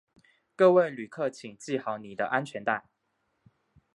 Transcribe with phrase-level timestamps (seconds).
[0.55, 2.89] 各位旅客请系好你的安全带